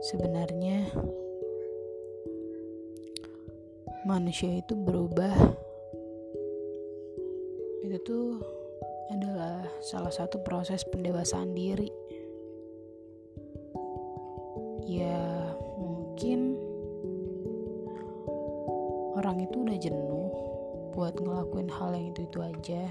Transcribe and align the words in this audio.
sebenarnya 0.00 0.88
manusia 4.08 4.48
itu 4.48 4.72
berubah. 4.72 5.36
Itu 7.84 7.98
tuh 8.00 8.28
adalah 9.12 9.68
salah 9.84 10.08
satu 10.08 10.40
proses 10.40 10.88
pendewasaan 10.88 11.52
diri. 11.52 11.92
Ya 14.88 15.20
mungkin 15.76 16.56
orang 19.20 19.44
itu 19.44 19.56
udah 19.68 19.78
jenuh 19.78 20.28
buat 20.96 21.12
ngelakuin 21.20 21.68
hal 21.68 21.92
yang 21.92 22.08
itu-itu 22.16 22.38
aja. 22.40 22.84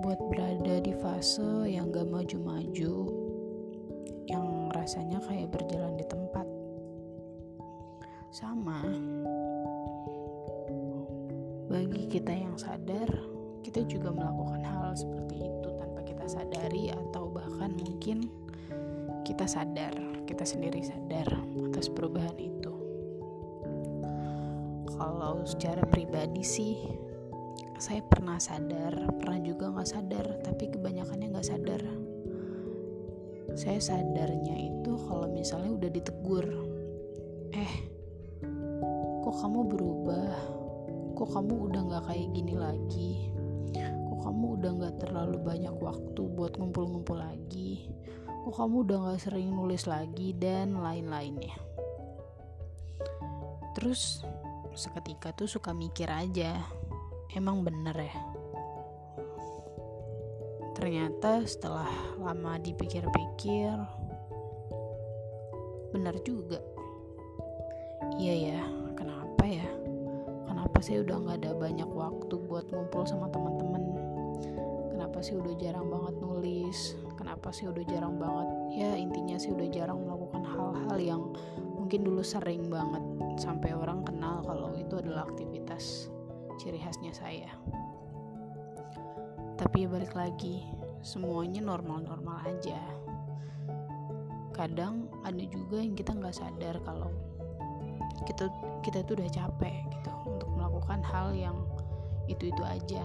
Buat 0.00 0.20
berada 0.28 0.80
di 0.80 0.92
fase 0.96 1.68
yang 1.68 1.92
gak 1.92 2.08
maju-maju 2.08 3.25
rasanya 4.86 5.18
kayak 5.26 5.50
berjalan 5.50 5.98
di 5.98 6.06
tempat. 6.06 6.46
Sama 8.30 8.86
bagi 11.66 12.06
kita 12.06 12.30
yang 12.30 12.54
sadar 12.54 13.10
kita 13.66 13.82
juga 13.90 14.14
melakukan 14.14 14.62
hal 14.62 14.94
seperti 14.94 15.42
itu 15.42 15.68
tanpa 15.74 16.06
kita 16.06 16.30
sadari 16.30 16.94
atau 16.94 17.26
bahkan 17.34 17.74
mungkin 17.74 18.30
kita 19.26 19.50
sadar 19.50 19.90
kita 20.22 20.46
sendiri 20.46 20.78
sadar 20.86 21.34
atas 21.66 21.90
perubahan 21.90 22.38
itu. 22.38 22.70
Kalau 24.94 25.42
secara 25.42 25.82
pribadi 25.82 26.46
sih 26.46 26.78
saya 27.82 28.06
pernah 28.06 28.38
sadar 28.38 28.94
pernah 29.18 29.42
juga 29.42 29.66
nggak 29.74 29.90
sadar 29.90 30.26
tapi 30.46 30.70
kebanyakannya 30.70 31.34
nggak 31.34 31.48
sadar 31.50 31.82
saya 33.54 33.78
sadarnya 33.78 34.56
itu 34.56 34.98
kalau 35.06 35.30
misalnya 35.30 35.70
udah 35.76 35.90
ditegur 35.92 36.46
eh 37.54 37.74
kok 39.22 39.36
kamu 39.42 39.60
berubah? 39.66 40.34
Kok 41.16 41.28
kamu 41.32 41.54
udah 41.70 41.80
nggak 41.90 42.04
kayak 42.06 42.28
gini 42.34 42.54
lagi? 42.54 43.12
Kok 43.76 44.18
kamu 44.22 44.44
udah 44.60 44.70
nggak 44.80 44.94
terlalu 45.02 45.36
banyak 45.42 45.74
waktu 45.82 46.22
buat 46.34 46.54
ngumpul-ngumpul 46.58 47.18
lagi? 47.18 47.90
Kok 48.26 48.54
kamu 48.54 48.86
udah 48.86 48.98
nggak 49.02 49.20
sering 49.26 49.50
nulis 49.50 49.90
lagi? 49.90 50.30
Dan 50.36 50.78
lain-lainnya. 50.78 51.58
Terus 53.74 54.22
seketika 54.76 55.32
tuh 55.32 55.48
suka 55.48 55.72
mikir 55.72 56.06
aja 56.12 56.60
emang 57.32 57.64
bener 57.64 57.96
ya 57.96 58.35
ternyata 60.76 61.40
setelah 61.48 61.88
lama 62.20 62.60
dipikir-pikir 62.60 63.72
benar 65.96 66.12
juga. 66.20 66.60
Iya 68.20 68.34
ya 68.52 68.60
kenapa 68.92 69.48
ya? 69.48 69.64
Kenapa 70.44 70.78
sih 70.84 71.00
udah 71.00 71.16
nggak 71.16 71.38
ada 71.40 71.52
banyak 71.56 71.88
waktu 71.88 72.34
buat 72.44 72.68
ngumpul 72.68 73.08
sama 73.08 73.32
teman-teman? 73.32 73.80
Kenapa 74.92 75.24
sih 75.24 75.40
udah 75.40 75.56
jarang 75.56 75.88
banget 75.88 76.14
nulis? 76.20 76.92
Kenapa 77.16 77.48
sih 77.56 77.64
udah 77.72 77.84
jarang 77.88 78.20
banget? 78.20 78.48
Ya 78.76 78.92
intinya 79.00 79.40
sih 79.40 79.56
udah 79.56 79.72
jarang 79.72 80.04
melakukan 80.04 80.44
hal-hal 80.44 80.96
yang 81.00 81.22
mungkin 81.72 82.04
dulu 82.04 82.20
sering 82.20 82.68
banget 82.68 83.00
sampai 83.40 83.72
orang 83.72 84.04
kenal 84.04 84.44
kalau 84.44 84.76
itu 84.76 85.00
adalah 85.00 85.24
aktivitas 85.24 86.12
ciri 86.60 86.76
khasnya 86.76 87.16
saya 87.16 87.48
tapi 89.56 89.88
balik 89.88 90.12
lagi 90.12 90.68
semuanya 91.00 91.64
normal-normal 91.64 92.44
aja. 92.44 92.76
Kadang 94.52 95.08
ada 95.24 95.44
juga 95.48 95.80
yang 95.80 95.96
kita 95.96 96.12
nggak 96.12 96.36
sadar 96.36 96.76
kalau 96.84 97.08
kita 98.28 98.48
kita 98.84 99.00
tuh 99.04 99.16
udah 99.16 99.30
capek 99.32 99.80
gitu 99.92 100.12
untuk 100.28 100.48
melakukan 100.52 101.00
hal 101.00 101.32
yang 101.32 101.56
itu 102.28 102.52
itu 102.52 102.62
aja. 102.64 103.04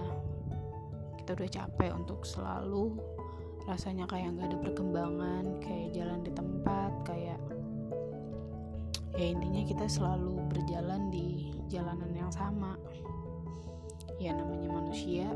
Kita 1.16 1.32
udah 1.32 1.50
capek 1.50 1.90
untuk 1.96 2.20
selalu 2.28 3.00
rasanya 3.64 4.04
kayak 4.10 4.36
nggak 4.36 4.52
ada 4.52 4.58
perkembangan 4.60 5.44
kayak 5.62 5.94
jalan 5.96 6.20
di 6.26 6.32
tempat 6.34 6.92
kayak 7.06 7.40
ya 9.14 9.26
intinya 9.28 9.62
kita 9.62 9.86
selalu 9.88 10.40
berjalan 10.52 11.08
di 11.08 11.56
jalanan 11.72 12.12
yang 12.12 12.32
sama. 12.32 12.76
Ya 14.20 14.36
namanya 14.36 14.68
manusia 14.68 15.26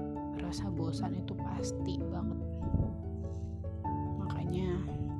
rasa 0.40 0.68
bosan 0.72 1.16
itu 1.16 1.32
pasti 1.36 2.00
banget. 2.00 2.40
Makanya 4.20 4.68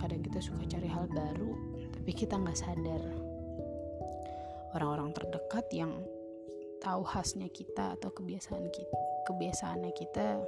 kadang 0.01 0.23
kita 0.25 0.39
suka 0.43 0.65
cari 0.69 0.89
hal 0.89 1.09
baru 1.09 1.53
tapi 1.93 2.11
kita 2.13 2.37
nggak 2.37 2.59
sadar. 2.59 3.03
Orang-orang 4.77 5.17
terdekat 5.17 5.67
yang 5.73 5.93
tahu 6.85 7.03
khasnya 7.03 7.49
kita 7.49 7.97
atau 7.97 8.13
kebiasaan 8.13 8.69
kita 8.69 8.97
kebiasaannya 9.27 9.91
kita 9.91 10.39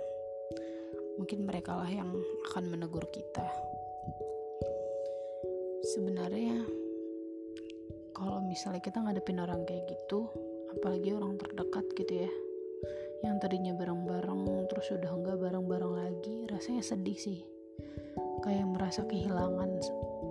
mungkin 1.18 1.42
mereka 1.42 1.74
lah 1.74 1.90
yang 1.90 2.14
akan 2.46 2.64
menegur 2.70 3.02
kita. 3.10 3.42
Sebenarnya 5.82 6.62
kalau 8.14 8.38
misalnya 8.46 8.78
kita 8.78 9.02
ngadepin 9.02 9.42
orang 9.42 9.66
kayak 9.66 9.90
gitu 9.90 10.30
apalagi 10.78 11.10
orang 11.10 11.34
terdekat 11.38 11.86
gitu 11.98 12.26
ya 12.26 12.30
yang 13.26 13.42
tadinya 13.42 13.74
bareng-bareng 13.74 14.70
terus 14.70 14.94
udah 14.94 15.10
enggak 15.10 15.36
bareng-bareng 15.42 15.92
lagi 15.94 16.46
rasanya 16.46 16.82
sedih 16.86 17.18
sih. 17.18 17.40
Kayak 18.46 18.70
merasa 18.70 19.02
kehilangan 19.02 19.70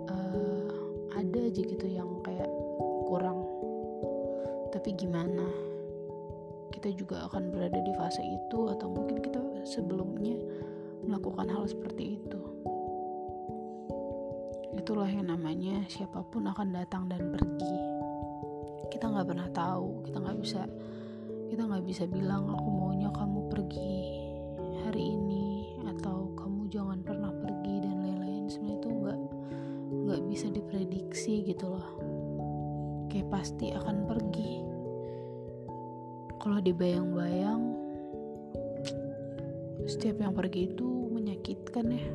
uh, 0.08 0.68
ada 1.12 1.40
aja 1.44 1.62
gitu 1.68 1.86
yang 1.86 2.08
kayak 2.24 2.48
kurang. 3.04 3.44
Tapi 4.72 4.96
gimana? 4.96 5.44
Kita 6.72 6.88
juga 6.96 7.28
akan 7.28 7.52
berada 7.52 7.76
di 7.76 7.92
fase 7.92 8.24
itu 8.24 8.58
atau 8.72 8.88
mungkin 8.88 9.20
kita 9.20 9.40
sebelumnya 9.68 10.40
melakukan 11.04 11.48
hal 11.52 11.68
seperti 11.68 12.16
itu. 12.16 12.40
Itulah 14.80 15.10
yang 15.10 15.28
namanya 15.28 15.84
siapa 15.92 16.24
pun 16.32 16.48
akan 16.48 16.72
datang 16.72 17.04
dan 17.12 17.34
pergi. 17.36 17.76
Kita 18.88 19.12
nggak 19.12 19.28
pernah 19.28 19.48
tahu 19.52 20.08
kita 20.08 20.16
nggak 20.16 20.38
bisa 20.40 20.64
kita 21.48 21.64
nggak 21.64 21.86
bisa 21.88 22.04
bilang 22.04 22.44
aku 22.52 22.68
maunya 22.68 23.08
kamu 23.08 23.48
pergi 23.48 23.96
hari 24.84 25.16
ini 25.16 25.80
atau 25.88 26.28
kamu 26.36 26.68
jangan 26.68 27.00
pernah 27.00 27.32
pergi 27.32 27.74
dan 27.80 28.04
lain-lain. 28.04 28.52
Sebenarnya 28.52 28.76
itu 28.76 28.88
nggak 28.92 29.18
nggak 29.88 30.20
bisa 30.28 30.46
diprediksi 30.52 31.34
gitu 31.48 31.72
loh. 31.72 31.88
Kayak 33.08 33.32
pasti 33.32 33.72
akan 33.72 33.96
pergi. 34.04 34.52
Kalau 36.36 36.60
dibayang-bayang 36.60 37.62
setiap 39.88 40.20
yang 40.20 40.36
pergi 40.36 40.68
itu 40.68 40.86
menyakitkan 41.08 41.86
ya. 41.88 42.06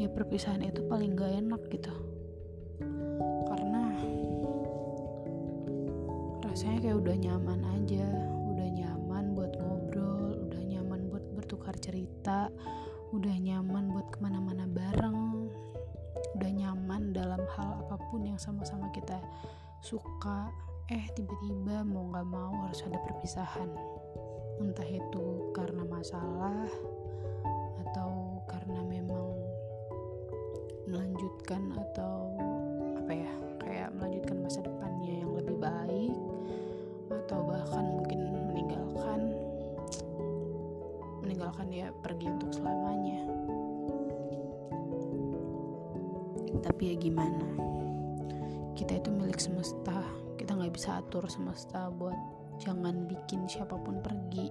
Ya 0.00 0.08
perpisahan 0.08 0.64
itu 0.64 0.86
paling 0.86 1.12
gak 1.12 1.34
enak 1.44 1.60
gitu 1.68 1.92
rasanya 6.60 6.92
kayak 6.92 7.00
udah 7.00 7.16
nyaman 7.16 7.60
aja. 7.72 8.04
Udah 8.52 8.68
nyaman 8.68 9.24
buat 9.32 9.52
ngobrol 9.56 10.36
udah 10.44 10.60
nyaman 10.60 11.08
buat 11.08 11.24
bertukar 11.32 11.72
cerita 11.80 12.52
udah 13.16 13.32
nyaman 13.32 13.88
buat 13.88 14.12
ke 14.12 14.20
mana-mana 14.20 14.68
bareng. 14.68 15.48
Udah 16.36 16.50
nyaman 16.52 17.16
dalam 17.16 17.40
hal 17.56 17.80
apa 17.80 17.96
pun 18.12 18.28
yang 18.28 18.36
sama-sama 18.36 18.92
kita 18.92 19.24
suka. 19.80 20.52
Eh 20.92 21.08
tiba-tiba 21.16 21.80
mau 21.80 22.12
gak 22.12 22.28
mau 22.28 22.52
harus 22.68 22.84
ada 22.84 23.00
perpisahan. 23.08 23.72
Entah 24.60 24.84
itu 24.84 25.56
karena 25.56 25.80
masalah 25.88 26.68
atau 27.88 28.44
karena 28.44 28.84
memang 28.84 29.32
melanjutkan 30.84 31.72
atau 31.72 32.19
meninggalkan 41.50 41.66
dia 41.74 41.90
pergi 41.90 42.26
untuk 42.30 42.50
selamanya. 42.54 43.20
Tapi 46.62 46.82
ya 46.92 46.94
gimana? 46.94 47.46
Kita 48.78 49.02
itu 49.02 49.10
milik 49.10 49.42
semesta. 49.42 49.98
Kita 50.38 50.54
nggak 50.54 50.70
bisa 50.78 51.02
atur 51.02 51.26
semesta 51.26 51.90
buat 51.90 52.14
jangan 52.62 53.10
bikin 53.10 53.50
siapa 53.50 53.74
pun 53.82 53.98
pergi. 53.98 54.46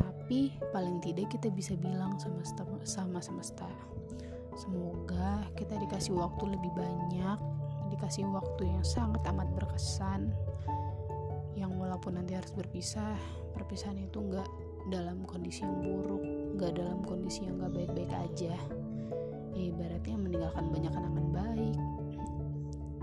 Tapi 0.00 0.56
paling 0.72 1.04
tidak 1.04 1.28
kita 1.36 1.52
bisa 1.52 1.76
bilang 1.76 2.16
semesta 2.16 2.64
sama 2.88 3.20
semesta. 3.20 3.68
Semoga 4.56 5.44
kita 5.60 5.76
dikasih 5.76 6.16
waktu 6.16 6.56
lebih 6.56 6.72
banyak 6.72 7.38
dikasih 7.92 8.24
waktu 8.32 8.64
yang 8.64 8.84
sangat 8.84 9.20
amat 9.28 9.48
berkesan. 9.52 10.32
Yang 11.52 11.72
walaupun 11.76 12.16
nanti 12.16 12.32
harus 12.32 12.54
berpisah 12.56 13.18
perpisahan 13.52 13.98
itu 13.98 14.22
nggak 14.22 14.67
dalam 14.88 15.20
kondisi 15.28 15.64
yang 15.64 15.84
buruk 15.84 16.24
nggak 16.56 16.72
dalam 16.80 17.04
kondisi 17.04 17.44
yang 17.44 17.60
nggak 17.60 17.72
baik-baik 17.76 18.12
aja. 18.12 18.56
Ya 19.52 19.62
ibaratnya 19.68 20.16
meninggalkan 20.16 20.64
banyak 20.72 20.92
kenangan 20.92 21.28
baik. 21.30 21.78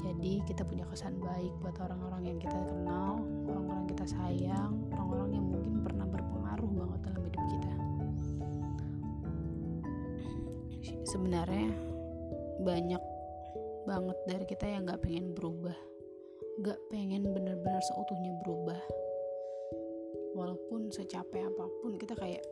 Jadi 0.05 0.33
kita 0.45 0.61
punya 0.65 0.85
kesan 0.89 1.17
baik 1.21 1.53
buat 1.61 1.77
orang-orang 1.81 2.21
yang 2.29 2.37
kita 2.37 2.53
kenal 2.53 3.25
orang-orang 3.49 3.85
kita 3.89 4.05
sayang 4.05 4.73
orang-orang 4.93 5.29
yang 5.33 5.45
mungkin 5.49 5.81
pernah 5.81 6.05
berpengaruh 6.05 6.71
banget 6.73 6.99
dalam 7.05 7.21
hidup 7.25 7.45
kita. 7.49 7.73
Sebenarnya 11.05 11.69
banyak 12.61 13.03
banget 13.85 14.17
dari 14.25 14.45
kita 14.49 14.65
yang 14.65 14.89
gak 14.89 15.01
pengen 15.05 15.33
berubah. 15.37 15.77
Gak 16.65 16.79
pengen 16.89 17.29
bener-bener 17.33 17.81
seutuhnya 17.85 18.33
berubah 18.41 19.04
walaupun 20.35 20.91
secapek 20.91 21.47
apa 21.47 21.65
pun 21.79 21.95
kita 21.95 22.13
kayak 22.19 22.43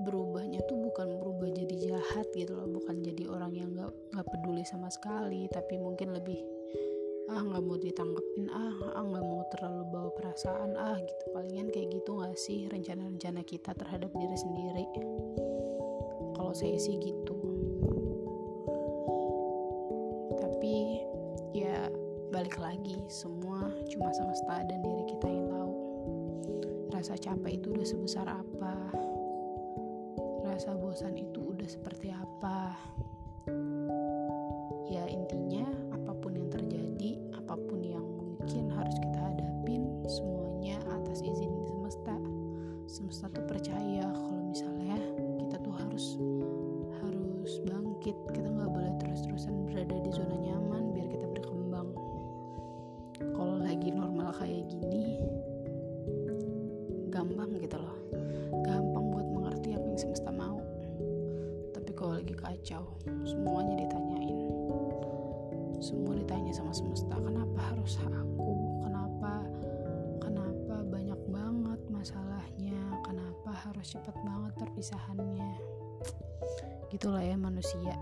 berubahnya 0.00 0.64
tuh 0.64 0.80
bukan 0.80 1.20
berubah 1.20 1.52
jadi 1.52 1.92
jahat 1.92 2.24
gitu 2.32 2.56
loh. 2.56 2.64
Bukan 2.64 3.04
jadi 3.04 3.28
orang 3.28 3.52
yang 3.52 3.70
gak, 3.76 3.92
gak 4.16 4.26
peduli 4.32 4.64
sama 4.64 4.88
sekali 4.88 5.44
tapi 5.52 5.76
mungkin 5.76 6.16
lebih 6.16 6.40
ah 7.30 7.38
nggak 7.38 7.64
mau 7.64 7.78
ditanggepin 7.80 8.50
ah 8.50 8.76
ah 8.98 9.04
nggak 9.04 9.24
mau 9.24 9.40
terlalu 9.54 9.84
bawa 9.92 10.10
perasaan 10.16 10.72
ah 10.80 10.96
gitu. 10.96 11.24
Palingan 11.36 11.68
kayak 11.68 11.92
gitu 11.92 12.10
gak 12.24 12.36
sih 12.40 12.66
rencana-rencana 12.72 13.44
kita 13.44 13.76
terhadap 13.76 14.10
diri 14.16 14.36
sendiri? 14.40 14.84
Kalau 16.32 16.56
saya 16.56 16.80
sih 16.80 16.96
gitu. 16.96 17.36
Tapi 20.40 21.04
ya 21.52 21.92
balik 22.32 22.56
lagi 22.56 22.96
semua 23.12 23.68
cuma 23.92 24.08
semesta 24.16 24.64
dan 24.64 24.80
diri 24.80 25.04
kita 25.04 25.28
yang 25.28 25.52
tahu 25.52 25.61
rasa 27.02 27.18
capek 27.18 27.58
itu 27.58 27.74
udah 27.74 27.82
sebesar 27.82 28.26
apa? 28.30 28.78
Rasa 30.46 30.70
bosan 30.78 31.18
itu 31.18 31.50
udah 31.50 31.66
seperti 31.66 32.14
apa? 32.14 32.78
Ya 34.86 35.02
intinya 35.10 35.66
apa 35.90 36.14
pun 36.14 36.38
yang 36.38 36.46
terjadi 36.46 37.18
apa 37.34 37.58
pun 37.58 37.82
yang 37.82 38.06
mungkin 38.06 38.70
harus 38.70 38.94
kita 39.02 39.18
hadapin 39.18 39.82
semuanya 40.06 40.78
atas 40.94 41.26
izin 41.26 41.50
semesta. 41.66 42.14
Semesta 42.86 43.26
tuh 43.34 43.41
harus 73.82 73.98
cepat 73.98 74.14
banget 74.22 74.54
perpisahannya. 74.62 75.58
Gitulah 76.94 77.18
ya 77.18 77.34
manusia. 77.34 77.98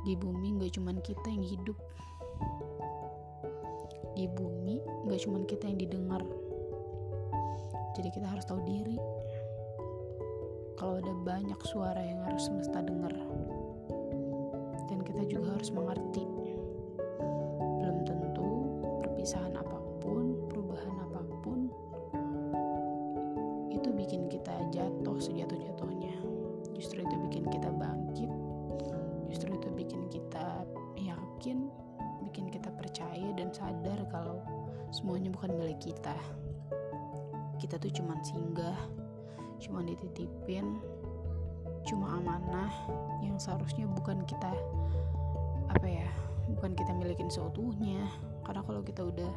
Di 0.00 0.16
bumi 0.16 0.56
gak 0.56 0.72
cuman 0.80 0.96
kita 1.04 1.28
yang 1.28 1.44
hidup. 1.44 1.76
Di 4.16 4.24
bumi 4.32 4.80
gak 5.04 5.20
cuman 5.28 5.44
kita 5.44 5.68
yang 5.68 5.76
didengar. 5.76 6.24
Jadi 7.92 8.08
kita 8.16 8.32
harus 8.32 8.48
tahu 8.48 8.64
diri. 8.64 8.96
Kalau 10.80 11.04
ada 11.04 11.12
banyak 11.12 11.60
suara 11.68 12.00
yang 12.00 12.24
harus 12.24 12.48
semesta 12.48 12.80
dengar. 12.80 13.12
Dan 14.88 15.04
kita 15.04 15.20
juga 15.28 15.52
harus 15.52 15.68
mengerti 15.68 16.24
justru 26.84 27.00
itu 27.00 27.16
bikin 27.16 27.48
kita 27.48 27.72
bangkit. 27.72 28.28
Justru 29.32 29.56
itu 29.56 29.68
bikin 29.72 30.04
kita 30.12 30.68
yakin 31.00 31.72
bikin 32.28 32.52
kita 32.52 32.68
percaya 32.76 33.32
dan 33.32 33.48
sadar 33.56 34.04
kalau 34.12 34.44
semuanya 34.92 35.32
bukan 35.32 35.56
milik 35.56 35.80
kita. 35.80 36.12
Kita 37.56 37.80
tuh 37.80 37.88
cuman 37.88 38.20
singgah 38.20 38.76
cuman 39.64 39.88
dititipin 39.88 40.76
cuma 41.88 42.20
amanah 42.20 42.68
yang 43.24 43.40
seharusnya 43.40 43.88
bukan 43.88 44.20
kita 44.28 44.52
apa 45.72 45.88
ya 45.88 46.08
bukan 46.52 46.76
kita 46.76 46.92
milikin 46.92 47.32
seutuhnya. 47.32 48.12
Karena 48.44 48.60
kalau 48.60 48.84
kita 48.84 49.08
udah 49.08 49.32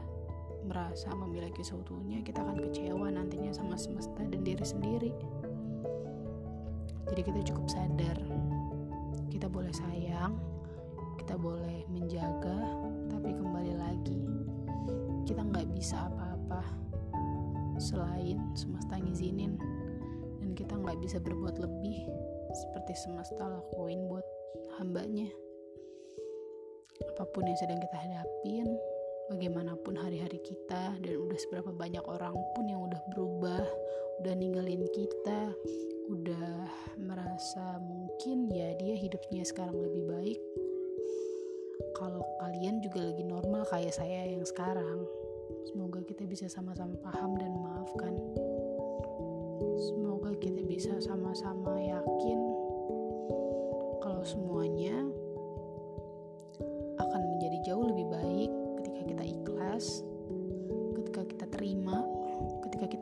merasa 0.68 1.16
memiliki 1.16 1.64
seutuhnya 1.64 2.20
kita 2.28 2.44
akan 2.44 2.60
kecewa 2.60 3.08
nantinya 3.08 3.56
sama 3.56 3.80
semesta 3.80 4.20
dan 4.20 4.44
diri 4.44 4.68
sendiri 4.68 5.16
jadi 7.12 7.22
kita 7.24 7.40
cukup 7.54 7.68
sadar. 7.72 8.18
Kita 9.32 9.48
boleh 9.52 9.72
sayang 9.72 10.36
kita 11.28 11.44
boleh 11.44 11.84
menjaga 11.92 12.56
tapi 13.12 13.36
kembali 13.36 13.76
lagi 13.76 14.24
kita 15.28 15.44
nggak 15.44 15.68
bisa 15.76 16.08
apa-apa 16.08 16.64
selain 17.84 18.40
semesta 18.56 18.96
ngizinin 18.96 19.60
dan 20.40 20.56
kita 20.56 20.80
nggak 20.80 20.96
bisa 21.04 21.20
berbuat 21.20 21.60
lebih 21.60 22.08
seperti 22.56 22.96
semesta 22.96 23.44
lakuin 23.44 24.08
buat 24.08 24.24
hambanya. 24.80 25.28
Apa 27.12 27.28
pun 27.36 27.44
yang 27.44 27.60
sedang 27.60 27.84
kita 27.84 28.00
hadapin 28.00 28.80
bagaimanapun 29.28 30.00
hari-hari 30.00 30.40
kita 30.44 30.96
dan 31.00 31.16
udah 31.20 31.38
seberapa 31.40 31.72
banyak 31.72 32.04
orang 32.08 32.36
pun 32.56 32.66
yang 32.68 32.82
udah 32.84 33.02
berubah 33.12 33.64
udah 34.24 34.34
ninggalin 34.34 34.84
kita 34.96 35.52
udah 36.08 36.68
merasa 36.98 37.78
mungkin 37.84 38.48
ya 38.50 38.74
dia 38.80 38.96
hidupnya 38.96 39.44
sekarang 39.44 39.76
lebih 39.76 40.04
baik 40.08 40.40
kalau 42.00 42.24
kalian 42.40 42.80
juga 42.80 43.04
lagi 43.04 43.24
normal 43.28 43.68
kayak 43.68 43.94
saya 43.94 44.32
yang 44.32 44.48
sekarang 44.48 45.04
Semoga 45.68 46.00
kita 46.08 46.24
bisa 46.24 46.48
sama-sama 46.48 46.96
paham 47.04 47.36
dan 47.36 47.52
memaafkan. 47.52 48.14
Semoga 49.76 50.32
kita 50.40 50.64
bisa 50.64 50.96
sama-sama 51.04 51.76
yakin 51.84 52.40
kalau 54.00 54.24
semuanya 54.24 54.96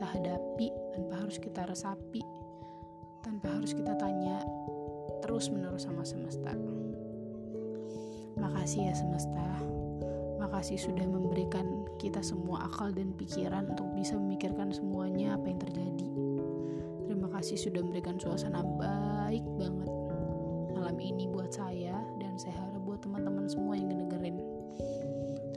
kita 0.06 0.22
hadapi 0.22 0.70
tanpa 0.94 1.18
harus 1.18 1.42
kita 1.42 1.66
resapi, 1.66 2.22
tanpa 3.26 3.58
harus 3.58 3.74
kita 3.74 3.98
tanya 3.98 4.38
terus-menerus 5.26 5.90
sama 5.90 6.06
semesta. 6.06 6.54
Makasih 8.38 8.86
ya 8.86 8.94
semesta. 8.94 9.50
Makasih 10.38 10.78
sudah 10.78 11.10
memberikan 11.10 11.90
kita 11.98 12.22
semua 12.22 12.70
akal 12.70 12.94
dan 12.94 13.18
pikiran 13.18 13.66
untuk 13.66 13.90
bisa 13.98 14.14
memikirkan 14.14 14.70
semuanya 14.70 15.42
apa 15.42 15.50
yang 15.50 15.58
terjadi. 15.58 16.10
Terima 17.10 17.26
kasih 17.34 17.58
sudah 17.58 17.82
memberikan 17.82 18.22
suasana 18.22 18.62
baik 18.62 19.42
banget 19.58 19.90
malam 20.70 21.02
ini 21.02 21.26
buat 21.34 21.50
saya 21.50 21.98
dan 22.22 22.38
saya 22.38 22.62
harap 22.62 22.86
buat 22.86 23.02
teman-teman 23.02 23.50
semua 23.50 23.74
yang 23.74 23.90
ngedengerin. 23.90 24.38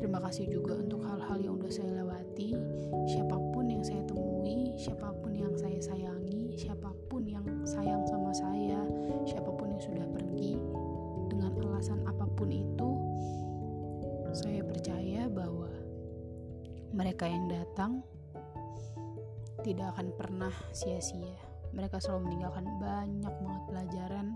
Terima 0.00 0.24
kasih 0.24 0.48
juga 0.48 0.80
untuk 0.80 1.04
hal-hal 1.04 1.36
yang 1.36 1.60
udah 1.60 1.68
saya 1.68 2.00
lewati, 2.00 2.56
siapa 3.12 3.27
pun 3.27 3.27
datang 17.88 18.04
tidak 19.64 19.96
akan 19.96 20.08
pernah 20.14 20.54
sia-sia. 20.76 21.36
Mereka 21.72 22.00
selalu 22.00 22.28
meninggalkan 22.28 22.66
banyak 22.80 23.34
banget 23.44 23.62
pelajaran 23.68 24.26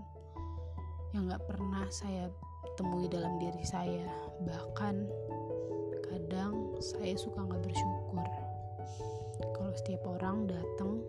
yang 1.13 1.29
gak 1.29 1.45
pernah 1.45 1.85
saya 1.89 2.29
temui 2.77 3.05
dalam 3.09 3.37
diri 3.37 3.61
saya. 3.65 4.09
Bahkan 4.41 4.95
kadang 6.09 6.77
saya 6.81 7.13
suka 7.17 7.45
gak 7.45 7.61
bersyukur 7.61 8.25
kalau 9.57 9.73
setiap 9.77 10.01
orang 10.05 10.45
datang 10.45 11.01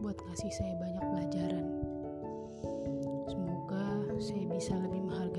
buat 0.00 0.16
ngasih 0.28 0.52
saya 0.52 0.74
banyak 0.76 1.04
pelajaran. 1.04 1.66
Semoga 3.28 3.84
saya 4.20 4.44
bisa 4.52 4.76
lebih 4.76 5.00
menghargai 5.08 5.33